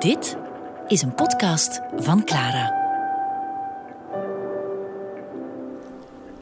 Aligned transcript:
Dit 0.00 0.36
is 0.86 1.02
een 1.02 1.14
podcast 1.14 1.80
van 1.96 2.24
Clara. 2.24 2.72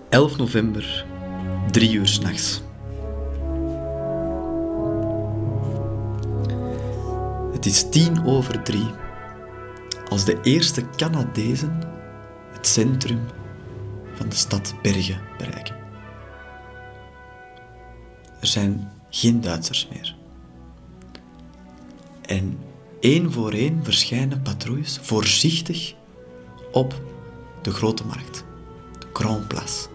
11 0.08 0.36
november, 0.36 1.06
3 1.70 1.92
uur 1.92 2.06
s'nachts. 2.06 2.62
Het 7.52 7.66
is 7.66 7.88
tien 7.88 8.26
over 8.26 8.62
drie 8.62 8.86
als 10.08 10.24
de 10.24 10.40
eerste 10.42 10.90
Canadezen 10.96 11.78
het 12.52 12.66
centrum 12.66 13.20
van 14.14 14.28
de 14.28 14.36
stad 14.36 14.74
Bergen 14.82 15.20
bereiken. 15.38 15.76
Er 18.40 18.46
zijn 18.46 18.90
geen 19.10 19.40
Duitsers 19.40 19.88
meer. 19.92 20.16
En 22.22 22.67
één 23.00 23.32
voor 23.32 23.52
één 23.52 23.84
verschijnen 23.84 24.42
patrouilles 24.42 24.98
voorzichtig 25.02 25.94
op 26.72 27.02
de 27.62 27.70
grote 27.70 28.04
markt, 28.04 28.44
de 28.98 29.06
Grand 29.12 29.48
Place. 29.48 29.88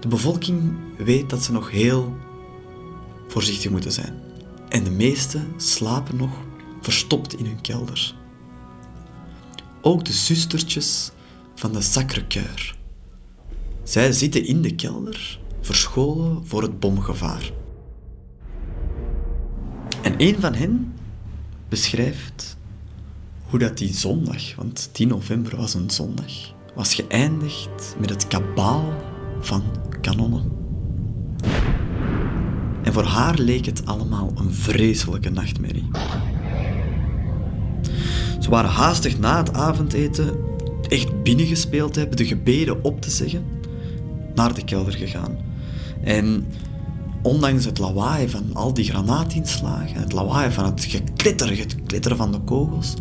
De 0.00 0.08
bevolking 0.08 0.72
weet 0.98 1.30
dat 1.30 1.42
ze 1.42 1.52
nog 1.52 1.70
heel 1.70 2.16
voorzichtig 3.28 3.70
moeten 3.70 3.92
zijn. 3.92 4.22
En 4.68 4.84
de 4.84 4.90
meesten 4.90 5.52
slapen 5.56 6.16
nog 6.16 6.30
verstopt 6.80 7.38
in 7.38 7.44
hun 7.44 7.60
kelders. 7.60 8.14
Ook 9.82 10.04
de 10.04 10.12
zustertjes 10.12 11.10
van 11.54 11.72
de 11.72 11.80
Sacre-Cœur. 11.80 12.74
Zij 13.82 14.12
zitten 14.12 14.44
in 14.46 14.62
de 14.62 14.74
kelder, 14.74 15.38
verscholen 15.60 16.46
voor 16.46 16.62
het 16.62 16.80
bomgevaar. 16.80 17.50
En 20.02 20.14
een 20.16 20.36
van 20.40 20.54
hen 20.54 20.92
beschrijft 21.68 22.56
hoe 23.42 23.58
dat 23.58 23.78
die 23.78 23.94
zondag, 23.94 24.54
want 24.56 24.88
10 24.92 25.08
november 25.08 25.56
was 25.56 25.74
een 25.74 25.90
zondag, 25.90 26.32
was 26.74 26.94
geëindigd 26.94 27.96
met 27.98 28.10
het 28.10 28.26
kabaal 28.26 28.92
van 29.40 29.62
kanonnen. 30.00 30.52
En 32.82 32.92
voor 32.92 33.04
haar 33.04 33.38
leek 33.38 33.66
het 33.66 33.86
allemaal 33.86 34.32
een 34.34 34.52
vreselijke 34.52 35.30
nachtmerrie. 35.30 35.88
Ze 38.40 38.50
waren 38.50 38.70
haastig 38.70 39.18
na 39.18 39.36
het 39.36 39.52
avondeten 39.52 40.36
echt 40.88 41.22
binnengespeeld 41.22 41.94
hebben, 41.94 42.16
de 42.16 42.26
gebeden 42.26 42.84
op 42.84 43.00
te 43.00 43.10
zeggen, 43.10 43.44
naar 44.34 44.54
de 44.54 44.64
kelder 44.64 44.92
gegaan. 44.92 45.38
En 46.02 46.46
ondanks 47.22 47.64
het 47.64 47.78
lawaai 47.78 48.28
van 48.28 48.50
al 48.52 48.74
die 48.74 48.84
granaatinslagen, 48.84 50.00
het 50.00 50.12
lawaai 50.12 50.50
van 50.50 50.64
het 50.64 50.84
geklitter, 50.84 51.58
het 51.58 51.76
klitteren 51.86 52.16
van 52.16 52.32
de 52.32 52.40
kogels, 52.40 52.94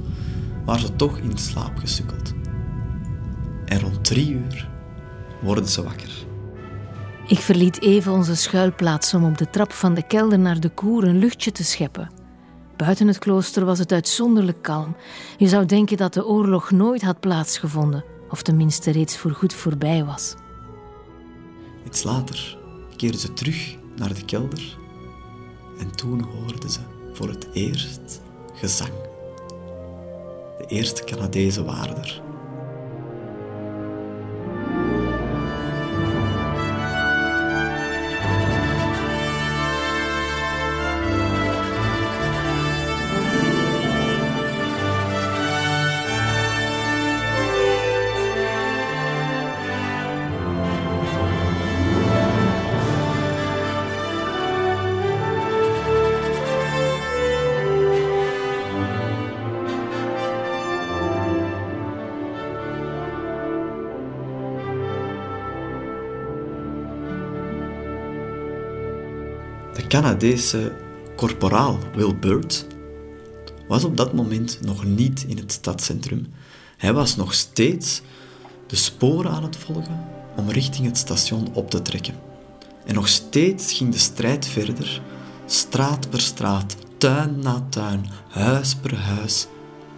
waren 0.66 0.82
ze 0.82 0.96
toch 0.96 1.18
in 1.18 1.38
slaap 1.38 1.78
gesukkeld. 1.78 2.34
En 3.66 3.80
rond 3.80 4.04
drie 4.04 4.32
uur 4.32 4.70
worden 5.42 5.68
ze 5.68 5.84
wakker. 5.84 6.28
Ik 7.28 7.40
verliet 7.40 7.82
even 7.82 8.12
onze 8.12 8.36
schuilplaats 8.36 9.14
om 9.14 9.26
op 9.26 9.38
de 9.38 9.50
trap 9.50 9.74
van 9.74 9.94
de 9.94 10.08
kelder 10.08 10.40
naar 10.40 10.60
de 10.60 10.70
koer 10.70 11.04
een 11.04 11.20
luchtje 11.20 11.52
te 11.52 11.64
scheppen. 11.64 12.10
Buiten 12.78 13.08
het 13.08 13.18
klooster 13.18 13.66
was 13.66 13.80
het 13.80 13.92
uitzonderlijk 13.92 14.62
kalm. 14.62 14.96
Je 15.38 15.48
zou 15.48 15.66
denken 15.66 15.98
dat 15.98 16.14
de 16.14 16.26
oorlog 16.26 16.72
nooit 16.72 17.02
had 17.02 17.20
plaatsgevonden, 17.20 18.04
of 18.30 18.42
tenminste 18.42 18.92
reeds 18.92 19.18
voorgoed 19.18 19.54
voorbij 19.54 20.06
was. 20.06 20.36
Iets 21.86 22.04
later 22.04 22.58
keerden 22.96 23.20
ze 23.20 23.34
terug 23.34 23.78
naar 24.00 24.14
de 24.14 24.26
kelder 24.26 24.78
en 25.80 25.96
toen 25.96 26.22
hoorden 26.22 26.70
ze 26.70 26.80
voor 27.14 27.30
het 27.30 27.48
eerst 27.54 28.22
gezang. 28.54 28.94
De 30.58 30.66
eerste 30.68 31.04
Canadezen 31.04 31.66
waren 31.66 31.98
er. 31.98 32.22
Canadese 69.90 70.72
korporaal 71.16 71.80
Will 71.96 72.16
Burt 72.16 72.66
was 73.68 73.84
op 73.84 73.98
dat 73.98 74.14
moment 74.14 74.60
nog 74.62 74.86
niet 74.86 75.26
in 75.28 75.38
het 75.38 75.52
stadscentrum. 75.52 76.28
Hij 76.78 76.94
was 76.94 77.16
nog 77.16 77.34
steeds 77.34 78.02
de 78.68 78.76
sporen 78.76 79.32
aan 79.32 79.44
het 79.44 79.58
volgen 79.58 80.06
om 80.36 80.50
richting 80.50 80.86
het 80.86 80.98
station 80.98 81.54
op 81.54 81.70
te 81.70 81.82
trekken. 81.82 82.14
En 82.86 82.96
nog 82.96 83.08
steeds 83.08 83.74
ging 83.74 83.92
de 83.92 83.98
strijd 83.98 84.48
verder, 84.48 85.02
straat 85.46 86.10
per 86.10 86.22
straat, 86.22 86.76
tuin 86.98 87.40
na 87.40 87.66
tuin, 87.70 88.06
huis 88.28 88.76
per 88.76 88.96
huis, 88.96 89.48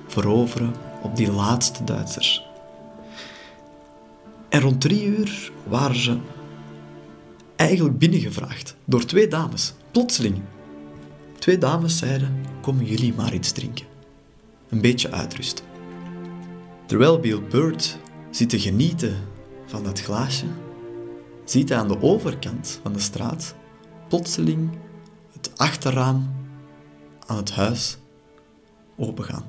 veroveren 0.08 0.74
op 1.02 1.16
die 1.16 1.32
laatste 1.32 1.84
Duitsers. 1.84 2.46
En 4.50 4.62
rond 4.62 4.82
drie 4.82 5.06
uur 5.06 5.52
waren 5.68 6.00
ze 6.00 6.18
eigenlijk 7.56 7.98
binnengevraagd 7.98 8.76
door 8.86 9.06
twee 9.06 9.28
dames, 9.28 9.74
plotseling. 9.92 10.42
Twee 11.40 11.58
dames 11.58 11.98
zeiden: 11.98 12.46
Komen 12.62 12.86
jullie 12.86 13.14
maar 13.14 13.34
iets 13.34 13.52
drinken. 13.52 13.86
Een 14.70 14.82
beetje 14.82 15.12
uitrusten. 15.12 15.66
Terwijl 16.86 17.20
Bill 17.20 17.42
Bird 17.50 17.98
zit 18.30 18.50
te 18.50 18.60
genieten 18.60 19.16
van 19.66 19.84
dat 19.84 20.02
glaasje, 20.02 20.46
ziet 21.46 21.70
hij 21.70 21.78
aan 21.78 21.88
de 21.88 22.02
overkant 22.02 22.80
van 22.84 22.94
de 22.94 23.00
straat 23.00 23.56
plotseling 24.08 24.70
het 25.34 25.52
achterraam 25.58 26.36
aan 27.26 27.38
het 27.38 27.52
huis 27.52 27.98
opengaan. 28.98 29.46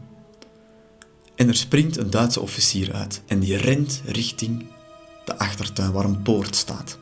En 1.34 1.48
er 1.48 1.56
springt 1.56 1.97
een 1.97 2.10
Duitse 2.10 2.41
officier 2.41 2.92
uit 2.92 3.22
en 3.26 3.41
die 3.41 3.56
rent 3.56 4.02
richting 4.04 4.66
de 5.25 5.38
achtertuin 5.38 5.92
waar 5.92 6.04
een 6.04 6.22
poort 6.22 6.56
staat. 6.56 6.98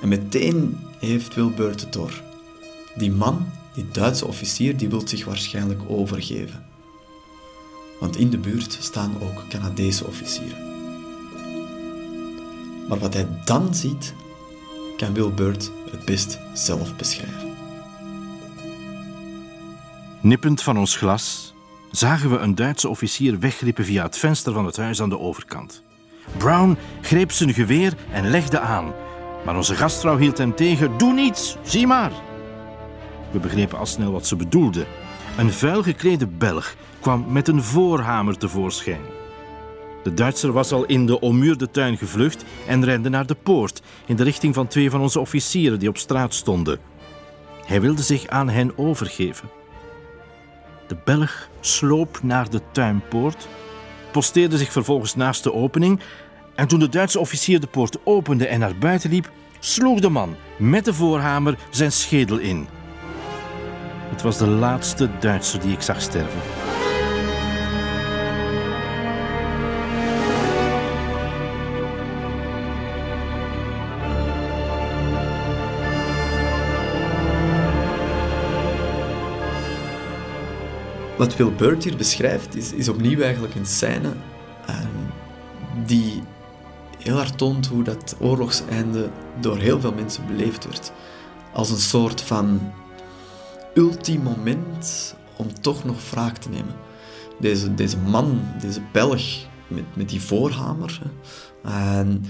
En 0.00 0.08
meteen 0.08 0.78
heeft 0.98 1.34
Wilbert 1.34 1.80
het 1.80 1.92
door. 1.92 2.22
Die 2.94 3.12
man, 3.12 3.46
die 3.74 3.88
Duitse 3.92 4.26
officier, 4.26 4.76
die 4.76 4.88
wil 4.88 5.08
zich 5.08 5.24
waarschijnlijk 5.24 5.80
overgeven. 5.86 6.66
Want 8.00 8.16
in 8.16 8.30
de 8.30 8.38
buurt 8.38 8.76
staan 8.80 9.12
ook 9.22 9.48
Canadese 9.48 10.04
officieren. 10.04 10.66
Maar 12.88 12.98
wat 12.98 13.14
hij 13.14 13.28
dan 13.44 13.74
ziet, 13.74 14.14
kan 14.96 15.14
Wilbert 15.14 15.70
het 15.90 16.04
best 16.04 16.38
zelf 16.54 16.96
beschrijven. 16.96 17.56
Nippend 20.20 20.62
van 20.62 20.78
ons 20.78 20.96
glas 20.96 21.54
zagen 21.90 22.30
we 22.30 22.36
een 22.36 22.54
Duitse 22.54 22.88
officier 22.88 23.38
wegglippen 23.38 23.84
via 23.84 24.02
het 24.02 24.18
venster 24.18 24.52
van 24.52 24.66
het 24.66 24.76
huis 24.76 25.02
aan 25.02 25.08
de 25.08 25.18
overkant. 25.18 25.82
Brown 26.36 26.76
greep 27.00 27.32
zijn 27.32 27.54
geweer 27.54 27.94
en 28.12 28.30
legde 28.30 28.60
aan, 28.60 28.92
maar 29.44 29.56
onze 29.56 29.74
gastvrouw 29.74 30.16
hield 30.16 30.38
hem 30.38 30.54
tegen. 30.54 30.98
Doe 30.98 31.12
niets, 31.12 31.56
zie 31.62 31.86
maar. 31.86 32.12
We 33.30 33.38
begrepen 33.38 33.78
al 33.78 33.86
snel 33.86 34.12
wat 34.12 34.26
ze 34.26 34.36
bedoelde. 34.36 34.86
Een 35.38 35.52
vuil 35.52 35.82
geklede 35.82 36.26
Belg 36.26 36.74
kwam 37.00 37.24
met 37.28 37.48
een 37.48 37.62
voorhamer 37.62 38.38
tevoorschijn. 38.38 39.00
De 40.02 40.14
Duitser 40.14 40.52
was 40.52 40.72
al 40.72 40.84
in 40.84 41.06
de 41.06 41.20
ommuurde 41.20 41.70
tuin 41.70 41.96
gevlucht 41.96 42.44
en 42.66 42.84
rende 42.84 43.08
naar 43.08 43.26
de 43.26 43.36
poort 43.42 43.82
in 44.06 44.16
de 44.16 44.22
richting 44.22 44.54
van 44.54 44.66
twee 44.66 44.90
van 44.90 45.00
onze 45.00 45.20
officieren 45.20 45.78
die 45.78 45.88
op 45.88 45.98
straat 45.98 46.34
stonden. 46.34 46.78
Hij 47.66 47.80
wilde 47.80 48.02
zich 48.02 48.26
aan 48.26 48.48
hen 48.48 48.78
overgeven. 48.78 49.48
De 50.86 50.96
Belg 51.04 51.48
sloop 51.60 52.18
naar 52.22 52.50
de 52.50 52.60
tuinpoort, 52.72 53.48
posteerde 54.12 54.58
zich 54.58 54.72
vervolgens 54.72 55.14
naast 55.14 55.42
de 55.42 55.52
opening 55.52 56.00
en 56.58 56.68
toen 56.68 56.78
de 56.78 56.88
Duitse 56.88 57.18
officier 57.18 57.60
de 57.60 57.66
poort 57.66 57.98
opende 58.04 58.46
en 58.46 58.60
naar 58.60 58.76
buiten 58.76 59.10
liep, 59.10 59.30
sloeg 59.58 60.00
de 60.00 60.08
man 60.08 60.36
met 60.56 60.84
de 60.84 60.94
voorhamer 60.94 61.58
zijn 61.70 61.92
schedel 61.92 62.38
in. 62.38 62.66
Het 64.10 64.22
was 64.22 64.38
de 64.38 64.46
laatste 64.46 65.10
Duitser 65.20 65.60
die 65.60 65.72
ik 65.72 65.80
zag 65.80 66.00
sterven. 66.00 66.40
Wat 81.16 81.36
Will 81.36 81.76
hier 81.78 81.96
beschrijft, 81.96 82.56
is, 82.56 82.72
is 82.72 82.88
opnieuw 82.88 83.20
eigenlijk 83.20 83.54
een 83.54 83.66
scène 83.66 84.12
uh, 84.68 84.76
die 85.86 86.22
heel 86.98 87.16
hard 87.16 87.38
toont 87.38 87.66
hoe 87.66 87.82
dat 87.82 88.16
oorlogseinde 88.20 89.10
door 89.40 89.56
heel 89.56 89.80
veel 89.80 89.92
mensen 89.92 90.26
beleefd 90.26 90.64
werd. 90.64 90.92
Als 91.52 91.70
een 91.70 91.76
soort 91.76 92.20
van 92.20 92.72
ultiem 93.74 94.22
moment 94.22 95.14
om 95.36 95.60
toch 95.60 95.84
nog 95.84 96.10
wraak 96.10 96.36
te 96.36 96.48
nemen. 96.48 96.74
Deze, 97.40 97.74
deze 97.74 97.96
man, 97.96 98.40
deze 98.60 98.80
Belg 98.92 99.22
met, 99.66 99.96
met 99.96 100.08
die 100.08 100.20
voorhamer. 100.20 101.00
En 101.62 102.24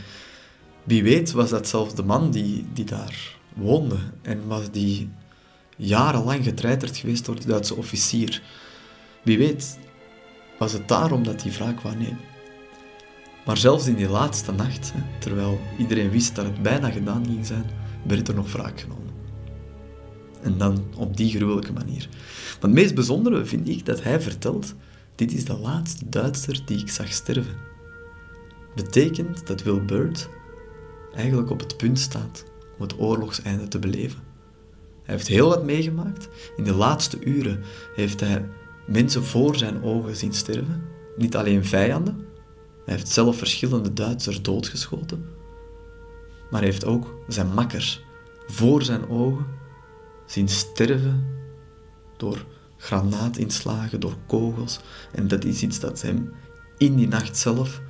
wie 0.85 1.03
weet 1.03 1.33
was 1.33 1.51
dat 1.51 1.69
zelfs 1.69 1.95
de 1.95 2.05
man 2.05 2.31
die, 2.31 2.67
die 2.73 2.85
daar 2.85 3.37
woonde. 3.55 3.97
En 4.23 4.47
was 4.47 4.71
die 4.71 5.11
jarenlang 5.77 6.45
getreiterd 6.45 6.97
geweest 6.97 7.25
door 7.25 7.41
de 7.41 7.47
Duitse 7.47 7.75
officier. 7.75 8.43
Wie 9.23 9.39
weet 9.39 9.79
was 10.59 10.73
het 10.73 10.89
daarom 10.89 11.23
dat 11.23 11.43
hij 11.43 11.53
wraak 11.53 11.81
wou 11.81 11.97
nemen. 11.97 12.21
Maar 13.49 13.57
zelfs 13.57 13.87
in 13.87 13.95
die 13.95 14.09
laatste 14.09 14.53
nacht, 14.53 14.93
terwijl 15.19 15.61
iedereen 15.79 16.11
wist 16.11 16.35
dat 16.35 16.45
het 16.45 16.63
bijna 16.63 16.91
gedaan 16.91 17.25
ging 17.27 17.47
zijn, 17.47 17.65
werd 18.07 18.29
er 18.29 18.35
nog 18.35 18.53
wraak 18.53 18.81
genomen. 18.81 19.13
En 20.43 20.59
dan 20.59 20.85
op 20.97 21.17
die 21.17 21.31
gruwelijke 21.31 21.73
manier. 21.73 22.09
Maar 22.11 22.71
het 22.71 22.73
meest 22.73 22.95
bijzondere 22.95 23.45
vind 23.45 23.69
ik 23.69 23.87
dat 23.87 24.03
hij 24.03 24.21
vertelt: 24.21 24.75
dit 25.15 25.33
is 25.33 25.45
de 25.45 25.59
laatste 25.59 26.09
Duitser 26.09 26.63
die 26.65 26.79
ik 26.79 26.91
zag 26.91 27.13
sterven. 27.13 27.57
Betekent 28.75 29.47
dat 29.47 29.63
Will 29.63 30.13
eigenlijk 31.15 31.51
op 31.51 31.61
het 31.61 31.77
punt 31.77 31.99
staat 31.99 32.45
om 32.77 32.83
het 32.83 32.99
oorlogseinde 32.99 33.69
te 33.69 33.79
beleven. 33.79 34.21
Hij 35.03 35.15
heeft 35.15 35.29
heel 35.29 35.49
wat 35.49 35.65
meegemaakt. 35.65 36.29
In 36.57 36.65
de 36.65 36.75
laatste 36.75 37.25
uren 37.25 37.61
heeft 37.95 38.21
hij 38.21 38.49
mensen 38.87 39.25
voor 39.25 39.57
zijn 39.57 39.83
ogen 39.83 40.17
zien 40.17 40.33
sterven. 40.33 40.83
Niet 41.17 41.37
alleen 41.37 41.65
vijanden. 41.65 42.28
Hij 42.89 42.97
heeft 42.97 43.09
zelf 43.09 43.39
verschillende 43.39 43.93
Duitsers 43.93 44.43
doodgeschoten. 44.43 45.25
Maar 46.51 46.61
hij 46.61 46.71
heeft 46.71 46.85
ook 46.85 47.15
zijn 47.27 47.53
makkers 47.55 48.03
voor 48.47 48.83
zijn 48.83 49.09
ogen 49.09 49.47
zien 50.27 50.49
sterven 50.49 51.27
door 52.17 52.45
granaatinslagen, 52.77 54.01
door 54.01 54.17
kogels. 54.27 54.81
En 55.13 55.29
dat 55.29 55.45
is 55.45 55.63
iets 55.63 55.81
dat 55.81 56.03
hem 56.03 56.33
in 56.79 56.97
die 56.97 57.09
nacht 57.09 57.37
zelf 57.37 57.81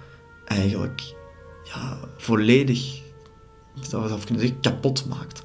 eigenlijk 0.44 1.14
ja, 1.64 1.98
volledig, 2.16 3.00
kunnen 3.90 4.24
zeggen, 4.24 4.60
kapot 4.60 5.06
maakt. 5.06 5.42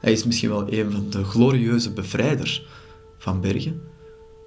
Hij 0.00 0.12
is 0.12 0.24
misschien 0.24 0.50
wel 0.50 0.72
een 0.72 0.92
van 0.92 1.10
de 1.10 1.24
glorieuze 1.24 1.92
bevrijders 1.92 2.66
van 3.18 3.40
Bergen, 3.40 3.80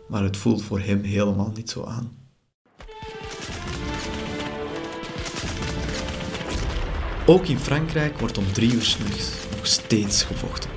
maar 0.07 0.23
het 0.23 0.37
voelt 0.37 0.63
voor 0.63 0.79
hem 0.79 1.03
helemaal 1.03 1.51
niet 1.55 1.69
zo 1.69 1.83
aan. 1.83 2.20
Ook 7.31 7.47
in 7.47 7.59
Frankrijk 7.59 8.19
wordt 8.19 8.37
om 8.37 8.51
drie 8.51 8.73
uur 8.73 8.83
s'nachts 8.83 9.31
nog 9.55 9.67
steeds 9.67 10.23
gevochten. 10.23 10.69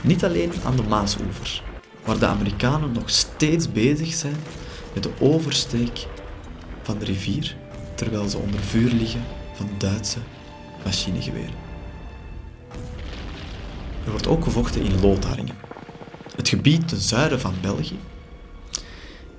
Niet 0.00 0.24
alleen 0.24 0.52
aan 0.64 0.76
de 0.76 0.82
Maasoevers, 0.82 1.62
waar 2.04 2.18
de 2.18 2.26
Amerikanen 2.26 2.92
nog 2.92 3.10
steeds 3.10 3.72
bezig 3.72 4.14
zijn 4.14 4.36
met 4.94 5.02
de 5.02 5.10
oversteek 5.20 6.06
van 6.82 6.98
de 6.98 7.04
rivier, 7.04 7.56
terwijl 7.94 8.28
ze 8.28 8.38
onder 8.38 8.60
vuur 8.60 8.90
liggen 8.90 9.24
van 9.54 9.70
Duitse 9.78 10.18
machinegeweren. 10.84 11.54
Er 14.04 14.10
wordt 14.10 14.26
ook 14.26 14.44
gevochten 14.44 14.82
in 14.82 15.00
Lotharingen. 15.00 15.56
Het 16.36 16.48
gebied 16.48 16.88
ten 16.88 17.00
zuiden 17.00 17.40
van 17.40 17.54
België 17.60 17.98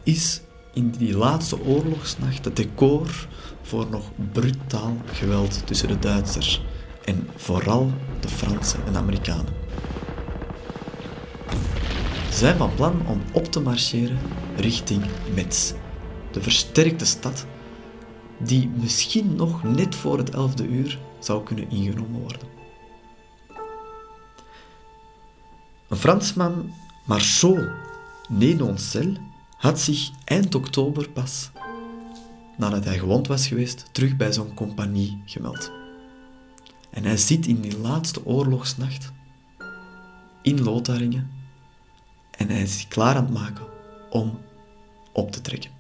is 0.04 0.42
in 0.74 0.92
die 0.92 1.18
laatste 1.18 1.64
oorlogsnacht 1.66 2.46
het 2.46 2.56
decor 2.56 3.28
voor 3.62 3.88
nog 3.90 4.04
brutaal 4.32 4.98
geweld 5.06 5.68
tussen 5.68 5.88
de 5.88 6.00
Duitsers 6.00 6.62
en 7.06 7.30
vooral 7.36 7.92
de 8.20 8.28
Fransen 8.28 8.86
en 8.86 8.96
Amerikanen. 8.96 9.54
Ze 12.30 12.40
zijn 12.40 12.58
van 12.58 12.76
plan 12.76 13.08
om 13.08 13.22
op 13.32 13.46
te 13.46 13.60
marcheren 13.60 14.18
richting 14.58 15.04
Metz, 15.36 15.74
de 16.32 16.42
versterkte 16.42 17.06
stad 17.06 17.46
die 18.38 18.70
misschien 18.76 19.36
nog 19.36 19.64
net 19.64 19.96
voor 19.96 20.18
het 20.18 20.30
elfde 20.30 20.68
uur 20.68 21.00
zou 21.20 21.44
kunnen 21.44 21.70
ingenomen 21.70 22.22
worden. 22.22 22.48
Een 25.88 25.98
Fransman, 25.98 26.74
Marceau 27.06 27.70
Nenoncel, 28.30 29.14
had 29.64 29.80
zich 29.80 30.12
eind 30.24 30.56
oktober 30.56 31.10
pas, 31.10 31.52
nadat 32.58 32.84
hij 32.84 33.00
gewond 33.00 33.28
was 33.28 33.48
geweest, 33.48 33.86
terug 33.92 34.16
bij 34.16 34.34
zo'n 34.34 34.54
compagnie 34.54 35.22
gemeld. 35.26 35.72
En 36.90 37.04
hij 37.04 37.18
zit 37.18 37.48
in 37.48 37.62
die 37.62 37.78
laatste 37.78 38.26
oorlogsnacht 38.26 39.12
in 40.42 40.64
Lotharingen 40.64 41.32
en 42.32 42.50
hij 42.50 42.62
is 42.62 42.86
klaar 42.88 43.16
aan 43.16 43.24
het 43.24 43.34
maken 43.34 43.66
om 44.10 44.40
op 45.12 45.32
te 45.32 45.42
trekken. 45.42 45.72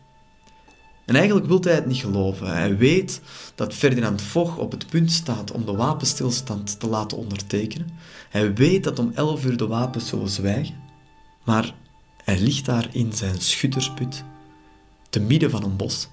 En 1.05 1.15
eigenlijk 1.15 1.47
wil 1.47 1.61
hij 1.61 1.73
het 1.73 1.85
niet 1.85 2.01
geloven. 2.01 2.47
Hij 2.47 2.77
weet 2.77 3.21
dat 3.55 3.73
Ferdinand 3.73 4.21
Foch 4.21 4.57
op 4.57 4.71
het 4.71 4.87
punt 4.87 5.11
staat 5.11 5.51
om 5.51 5.65
de 5.65 5.75
wapenstilstand 5.75 6.79
te 6.79 6.87
laten 6.87 7.17
ondertekenen. 7.17 7.89
Hij 8.29 8.53
weet 8.53 8.83
dat 8.83 8.99
om 8.99 9.11
11 9.15 9.45
uur 9.45 9.57
de 9.57 9.67
wapens 9.67 10.07
zullen 10.07 10.29
zwijgen. 10.29 10.75
Maar 11.43 11.73
hij 12.23 12.39
ligt 12.39 12.65
daar 12.65 12.87
in 12.91 13.13
zijn 13.13 13.41
schuttersput, 13.41 14.23
te 15.09 15.19
midden 15.19 15.49
van 15.49 15.63
een 15.63 15.75
bos. 15.75 16.09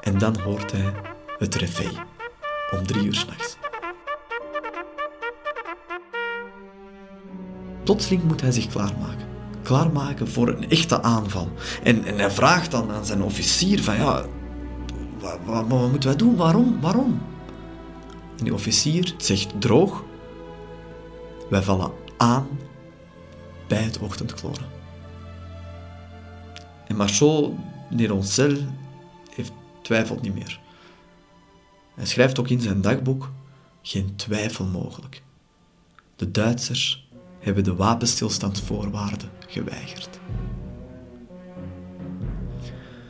En 0.00 0.18
dan 0.18 0.40
hoort 0.40 0.72
hij 0.72 0.92
het 1.38 1.54
réveil 1.54 1.94
om 2.70 2.86
drie 2.86 3.04
uur 3.04 3.14
s'nachts. 3.14 3.56
Plotseling 7.84 8.22
moet 8.22 8.40
hij 8.40 8.52
zich 8.52 8.66
klaarmaken. 8.66 9.26
Klaarmaken 9.62 10.28
voor 10.28 10.48
een 10.48 10.70
echte 10.70 11.02
aanval. 11.02 11.48
En, 11.82 12.04
en 12.04 12.18
hij 12.18 12.30
vraagt 12.30 12.70
dan 12.70 12.90
aan 12.90 13.06
zijn 13.06 13.22
officier 13.22 13.82
van 13.82 13.96
ja, 13.96 14.24
wat, 15.18 15.38
wat, 15.44 15.66
wat 15.68 15.90
moeten 15.90 16.08
wij 16.08 16.18
doen? 16.18 16.36
Waarom? 16.36 16.80
Waarom? 16.80 17.22
En 18.38 18.44
die 18.44 18.54
officier 18.54 19.14
zegt 19.16 19.60
droog, 19.60 20.04
wij 21.50 21.62
vallen 21.62 21.92
aan 22.16 22.48
bij 23.68 23.82
het 23.82 23.98
ochtendkloren. 23.98 24.81
En 26.92 26.98
Marceau 26.98 27.54
Neroncel 27.90 28.56
heeft 29.34 29.52
twijfelt 29.82 30.22
niet 30.22 30.34
meer. 30.34 30.60
Hij 31.94 32.06
schrijft 32.06 32.38
ook 32.38 32.48
in 32.48 32.60
zijn 32.60 32.80
dagboek 32.80 33.32
geen 33.82 34.16
twijfel 34.16 34.64
mogelijk. 34.64 35.22
De 36.16 36.30
Duitsers 36.30 37.08
hebben 37.38 37.64
de 37.64 37.74
wapenstilstandsvoorwaarden 37.74 39.30
geweigerd. 39.48 40.18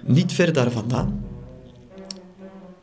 Niet 0.05 0.33
ver 0.33 0.53
daar 0.53 0.71
vandaan 0.71 1.25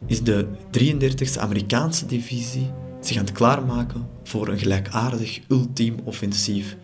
is 0.06 0.24
de 0.24 0.48
33e 0.80 1.40
Amerikaanse 1.40 2.06
divisie 2.06 2.72
zich 3.00 3.18
aan 3.18 3.26
het 3.26 3.34
klaarmaken 3.34 4.10
voor 4.24 4.48
een 4.48 4.60
gelijkaardig 4.60 5.40
ultiem 5.48 5.96
offensief 6.04 6.78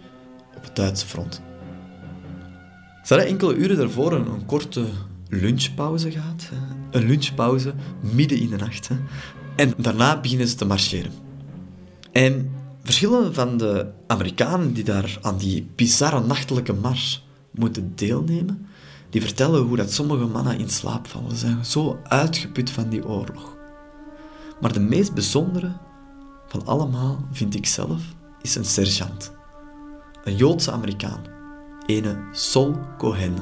op 0.56 0.64
het 0.64 0.76
Duitse 0.76 1.06
front. 1.06 1.42
Ze 3.06 3.14
hadden 3.14 3.32
enkele 3.32 3.56
uren 3.56 3.78
daarvoor 3.78 4.14
een, 4.14 4.46
korte 4.46 4.86
lunchpauze 5.30 6.12
gehad. 6.12 6.50
Een 6.92 7.06
lunchpauze 7.06 7.74
midden 8.00 8.40
in 8.40 8.50
de 8.50 8.56
nacht. 8.56 8.90
En 9.56 9.74
daarna 9.78 10.20
beginnen 10.20 10.48
ze 10.48 10.56
te 10.56 10.66
marcheren. 10.66 11.12
En 12.12 12.52
verschillende 12.84 13.34
van 13.34 13.58
de 13.58 13.92
Amerikanen 14.08 14.74
die 14.74 14.84
daar 14.84 15.18
aan 15.22 15.38
die 15.38 15.70
bizarre 15.76 16.20
nachtelijke 16.26 16.74
mars 16.74 17.28
moeten 17.52 17.92
deelnemen, 17.96 18.68
die 19.10 19.22
vertellen 19.22 19.62
hoe 19.62 19.78
dat 19.78 19.92
sommige 19.92 20.26
mannen 20.26 20.60
in 20.60 20.70
slaap 20.70 21.08
vallen. 21.08 21.32
Ze 21.32 21.38
zijn 21.38 21.66
zo 21.66 22.00
uitgeput 22.04 22.70
van 22.70 22.90
die 22.90 23.08
oorlog. 23.08 23.58
Maar 24.62 24.74
de 24.74 24.80
meest 24.80 25.14
bijzondere 25.14 25.72
van 26.48 26.66
allemaal, 26.66 27.28
vind 27.32 27.56
ik 27.56 27.66
zelf, 27.66 28.02
is 28.42 28.56
een 28.56 28.66
sergeant. 28.66 29.32
Een 30.24 30.36
Joodse 30.36 30.72
Amerikaan. 30.72 31.35
Ene 31.86 32.18
Sol 32.32 32.76
Cohen. 32.98 33.38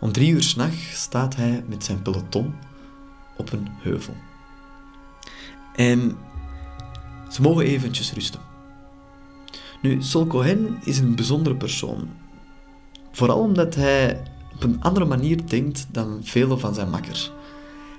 Om 0.00 0.12
drie 0.12 0.32
uur 0.32 0.42
s'nachts 0.42 1.00
staat 1.00 1.36
hij 1.36 1.64
met 1.68 1.84
zijn 1.84 2.02
peloton 2.02 2.54
op 3.36 3.52
een 3.52 3.68
heuvel. 3.78 4.14
En 5.76 6.16
ze 7.30 7.42
mogen 7.42 7.64
eventjes 7.64 8.12
rusten. 8.12 8.40
Nu, 9.82 10.02
Sol 10.02 10.26
Cohen 10.26 10.78
is 10.84 10.98
een 10.98 11.14
bijzondere 11.14 11.56
persoon. 11.56 12.08
Vooral 13.12 13.38
omdat 13.38 13.74
hij 13.74 14.22
op 14.54 14.62
een 14.62 14.82
andere 14.82 15.04
manier 15.04 15.46
denkt 15.46 15.86
dan 15.90 16.20
vele 16.22 16.58
van 16.58 16.74
zijn 16.74 16.90
makkers. 16.90 17.32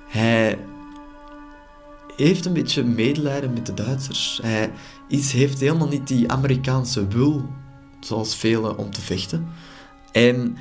Hij 0.08 0.60
heeft 2.16 2.46
een 2.46 2.54
beetje 2.54 2.84
medelijden 2.84 3.54
met 3.54 3.66
de 3.66 3.74
Duitsers. 3.74 4.40
Hij 4.44 4.72
heeft 5.10 5.60
helemaal 5.60 5.88
niet 5.88 6.08
die 6.08 6.32
Amerikaanse 6.32 7.08
wil, 7.08 7.50
zoals 8.06 8.36
velen, 8.36 8.78
om 8.78 8.92
te 8.92 9.02
vechten. 9.02 9.48
En 10.12 10.58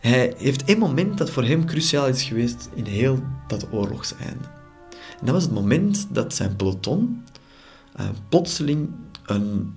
hij 0.00 0.34
heeft 0.36 0.64
één 0.64 0.78
moment 0.78 1.18
dat 1.18 1.30
voor 1.30 1.44
hem 1.44 1.66
cruciaal 1.66 2.08
is 2.08 2.22
geweest 2.22 2.68
in 2.74 2.84
heel 2.84 3.22
dat 3.46 3.66
oorlogseinde. 3.72 4.44
En 4.90 5.26
dat 5.26 5.34
was 5.34 5.42
het 5.42 5.52
moment 5.52 6.06
dat 6.10 6.34
zijn 6.34 6.56
peloton 6.56 7.24
uh, 8.00 8.08
plotseling 8.28 8.90
een, 9.26 9.74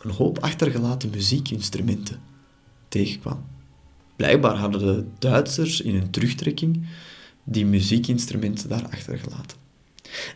een 0.00 0.10
hoop 0.10 0.38
achtergelaten 0.38 1.10
muziekinstrumenten 1.10 2.20
tegenkwam. 2.88 3.44
Blijkbaar 4.16 4.56
hadden 4.56 4.80
de 4.80 5.04
Duitsers 5.18 5.80
in 5.80 5.94
hun 5.94 6.10
terugtrekking 6.10 6.86
die 7.44 7.66
muziekinstrumenten 7.66 8.68
daar 8.68 8.88
achtergelaten. 8.90 9.58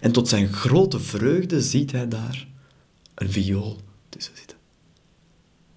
En 0.00 0.12
tot 0.12 0.28
zijn 0.28 0.52
grote 0.52 1.00
vreugde 1.00 1.60
ziet 1.60 1.92
hij 1.92 2.08
daar 2.08 2.46
een 3.14 3.30
viool 3.30 3.80
tussen 4.08 4.36
zitten. 4.36 4.53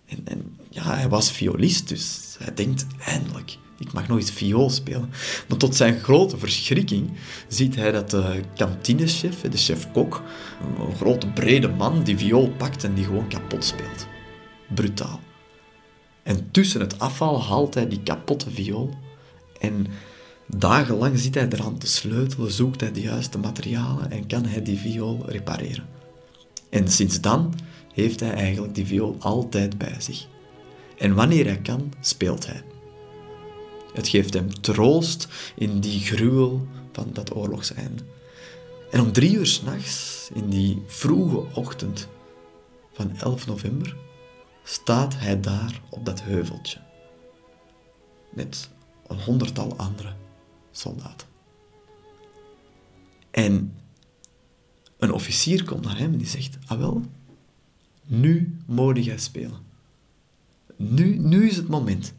En, 0.08 0.58
ja, 0.70 0.96
hij 0.96 1.10
was 1.10 1.32
violist, 1.32 1.88
dus 1.88 2.36
hij 2.40 2.54
denkt, 2.54 2.86
eindelijk, 3.06 3.58
ik 3.80 3.94
mag 3.94 4.08
nog 4.08 4.18
eens 4.18 4.32
viool 4.32 4.70
spelen. 4.70 5.10
Maar 5.48 5.58
tot 5.58 5.76
zijn 5.76 6.00
grote 6.00 6.38
verschrikking 6.38 7.10
ziet 7.48 7.76
hij 7.76 7.92
dat 7.92 8.10
de 8.10 8.42
kantinechef, 8.56 9.42
de 9.42 9.58
chef-kok, 9.58 10.24
een 10.80 10.96
grote 10.96 11.28
brede 11.28 11.68
man, 11.68 12.04
die 12.04 12.18
viool 12.18 12.50
pakt 12.50 12.84
en 12.84 12.94
die 12.94 13.06
gewoon 13.06 13.28
kapot 13.28 13.64
speelt. 13.64 14.08
Brutaal. 14.76 15.20
En 16.24 16.52
tussen 16.52 16.82
het 16.82 17.00
afval 17.00 17.44
haalt 17.44 17.74
hij 17.74 17.88
die 17.88 18.04
kapotte 18.04 18.52
viool 18.52 18.94
en 19.60 19.88
dagenlang 20.48 21.20
zit 21.20 21.36
hij 21.36 21.48
eraan 21.50 21.78
te 21.78 21.88
sleutelen, 21.88 22.52
zoekt 22.52 22.82
hij 22.82 22.92
de 22.92 23.02
juiste 23.02 23.38
materialen 23.38 24.12
en 24.12 24.28
kan 24.28 24.46
hij 24.46 24.62
die 24.62 24.78
viool 24.78 25.24
repareren. 25.28 25.88
En 26.70 26.88
sinds 26.88 27.22
dan 27.22 27.54
heeft 28.02 28.20
hij 28.20 28.34
eigenlijk 28.34 28.76
die 28.76 28.86
viool 28.86 29.16
altijd 29.20 29.78
bij 29.78 29.96
zich. 30.00 30.28
En 30.98 31.16
wanneer 31.16 31.46
hij 31.46 31.62
kan, 31.62 31.94
speelt 32.00 32.46
hij. 32.46 32.64
Het 33.94 34.08
geeft 34.08 34.34
hem 34.34 34.62
troost 34.62 35.28
in 35.56 35.80
die 35.80 36.00
gruwel 36.00 36.68
van 36.92 37.10
dat 37.14 37.36
oorlogseinde. 37.36 38.04
En 38.92 39.00
om 39.00 39.12
drie 39.12 39.36
uur 39.36 39.46
s'nachts, 39.46 40.30
in 40.34 40.50
die 40.50 40.84
vroege 40.86 41.46
ochtend 41.56 42.08
van 42.94 43.18
11 43.18 43.48
november, 43.48 43.96
staat 44.64 45.18
hij 45.18 45.40
daar 45.40 45.82
op 45.90 46.06
dat 46.06 46.24
heuveltje. 46.24 46.80
Met 48.34 48.70
een 49.08 49.20
honderdtal 49.20 49.78
andere 49.78 50.14
soldaten. 50.72 51.28
En 53.32 53.76
een 54.98 55.12
officier 55.12 55.64
komt 55.64 55.86
naar 55.86 55.98
hem 55.98 56.12
en 56.12 56.18
die 56.18 56.28
zegt, 56.28 56.58
ah 56.66 56.78
wel, 56.78 57.02
nu 58.08 58.58
moet 58.66 59.06
jij 59.06 59.18
spelen. 59.18 59.66
Nu, 60.76 61.18
nu 61.18 61.48
is 61.48 61.56
het 61.56 61.68
moment 61.68 62.14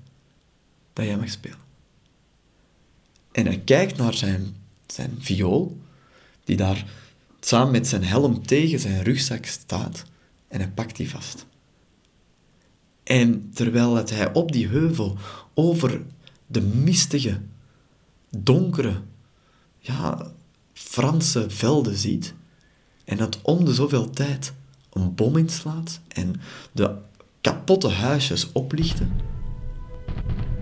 dat 0.92 1.04
jij 1.04 1.16
mag 1.16 1.30
spelen. 1.30 1.58
En 3.32 3.46
hij 3.46 3.58
kijkt 3.58 3.96
naar 3.96 4.14
zijn, 4.14 4.56
zijn 4.86 5.16
viool, 5.18 5.80
die 6.44 6.56
daar 6.56 6.84
samen 7.40 7.72
met 7.72 7.86
zijn 7.86 8.04
helm 8.04 8.46
tegen 8.46 8.80
zijn 8.80 9.02
rugzak 9.02 9.46
staat, 9.46 10.04
en 10.48 10.60
hij 10.60 10.70
pakt 10.70 10.96
die 10.96 11.10
vast. 11.10 11.46
En 13.02 13.50
terwijl 13.54 13.96
hij 13.96 14.32
op 14.32 14.52
die 14.52 14.68
heuvel 14.68 15.16
over 15.54 16.02
de 16.46 16.60
mistige, 16.60 17.40
donkere, 18.30 19.02
ja, 19.78 20.32
Franse 20.72 21.50
velden 21.50 21.96
ziet, 21.96 22.34
en 23.04 23.16
dat 23.16 23.42
om 23.42 23.64
de 23.64 23.74
zoveel 23.74 24.10
tijd 24.10 24.52
een 24.92 25.14
bom 25.14 25.36
inslaat 25.36 26.00
en 26.08 26.40
de 26.72 26.96
kapotte 27.40 27.88
huisjes 27.88 28.52
oplichten, 28.52 29.20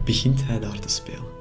begint 0.04 0.46
hij 0.46 0.60
daar 0.60 0.78
te 0.78 0.88
spelen. 0.88 1.34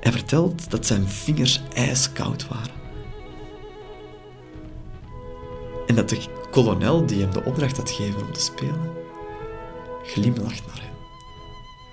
Hij 0.00 0.12
vertelt 0.12 0.70
dat 0.70 0.86
zijn 0.86 1.08
vingers 1.08 1.60
ijskoud 1.74 2.48
waren. 2.48 2.80
En 5.86 5.94
dat 5.94 6.08
de 6.08 6.26
kolonel 6.50 7.06
die 7.06 7.20
hem 7.20 7.32
de 7.32 7.44
opdracht 7.44 7.76
had 7.76 7.90
gegeven 7.90 8.26
om 8.26 8.32
te 8.32 8.40
spelen, 8.40 8.90
glimlacht 10.02 10.66
naar 10.66 10.80
hem. 10.80 10.94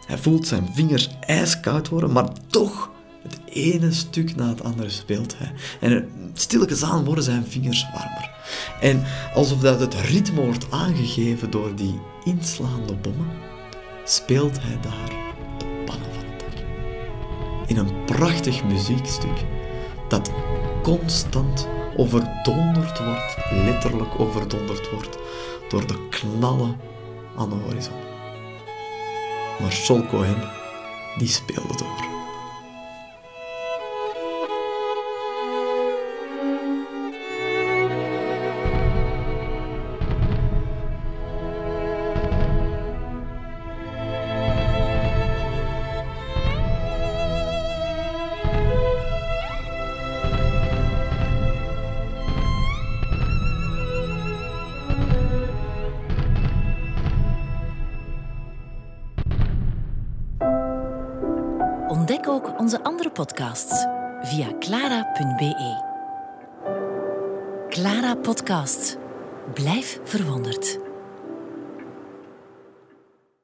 Hij 0.05 0.17
voelt 0.17 0.47
zijn 0.47 0.69
vingers 0.73 1.09
ijskoud 1.19 1.89
worden, 1.89 2.11
maar 2.11 2.29
toch 2.47 2.91
het 3.21 3.39
ene 3.49 3.91
stuk 3.91 4.35
na 4.35 4.47
het 4.47 4.63
andere 4.63 4.89
speelt 4.89 5.35
hij. 5.37 5.51
En 5.79 6.09
stilletjes 6.33 6.83
aan 6.83 7.05
worden 7.05 7.23
zijn 7.23 7.45
vingers 7.47 7.85
warmer. 7.93 8.29
En 8.81 9.03
alsof 9.33 9.59
dat 9.59 9.79
het 9.79 9.93
ritme 9.93 10.41
wordt 10.41 10.71
aangegeven 10.71 11.51
door 11.51 11.75
die 11.75 11.99
inslaande 12.23 12.93
bommen, 12.93 13.31
speelt 14.03 14.57
hij 14.61 14.79
daar 14.81 15.09
de 15.57 15.83
pannen 15.85 16.13
van 16.13 16.23
het 16.23 16.39
dak. 16.39 16.65
In 17.67 17.77
een 17.77 18.05
prachtig 18.05 18.63
muziekstuk 18.63 19.45
dat 20.07 20.31
constant 20.83 21.67
overdonderd 21.97 22.99
wordt, 22.99 23.37
letterlijk 23.51 24.19
overdonderd 24.19 24.91
wordt, 24.91 25.17
door 25.69 25.87
de 25.87 26.07
knallen 26.09 26.77
aan 27.37 27.49
de 27.49 27.55
horizon. 27.55 27.93
Maar 29.59 29.71
Sol 29.71 30.05
Cohen, 30.05 30.49
die 31.17 31.27
speelde 31.27 31.75
door. 31.77 32.18
Onze 62.59 62.83
andere 62.83 63.09
podcasts 63.09 63.85
via 64.21 64.47
clara.be. 64.59 65.87
Clara 67.69 68.15
Podcast. 68.15 68.97
Blijf 69.53 69.99
verwonderd. 70.03 70.78